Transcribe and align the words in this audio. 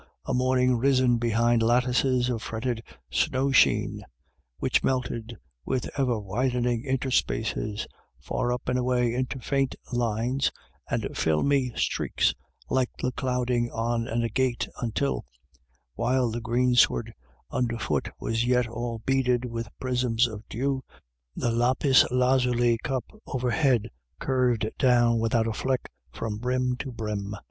A 0.25 0.33
morning 0.33 0.77
risen 0.77 1.19
behind 1.19 1.61
lattices 1.61 2.27
of 2.27 2.41
fretted 2.41 2.81
snow 3.11 3.51
sheen, 3.51 4.03
which 4.57 4.83
melted, 4.83 5.37
with 5.63 5.87
ever 5.95 6.19
widening 6.19 6.85
interspaces, 6.87 7.85
far 8.19 8.51
up 8.51 8.67
and 8.67 8.79
away 8.79 9.13
into 9.13 9.39
faint 9.39 9.75
lines 9.93 10.51
and 10.89 11.15
filmy 11.15 11.71
streaks 11.75 12.33
like 12.67 12.89
the 12.97 13.11
clouding 13.11 13.69
on 13.69 14.07
an 14.07 14.23
agate, 14.23 14.67
until, 14.81 15.23
while 15.93 16.31
the 16.31 16.41
greensward 16.41 17.13
underfoot 17.51 18.09
was 18.19 18.43
yet 18.43 18.65
all 18.67 19.03
beaded 19.05 19.45
with 19.45 19.69
prisms 19.79 20.25
of 20.25 20.41
dew, 20.49 20.83
the 21.35 21.51
lapis 21.51 22.09
lazuli 22.09 22.75
cup 22.79 23.03
overhead 23.27 23.91
curved 24.17 24.67
down 24.79 25.19
without 25.19 25.45
a 25.45 25.53
fleck 25.53 25.91
from 26.11 26.39
brim 26.39 26.75
to 26.77 26.91
brim. 26.91 27.35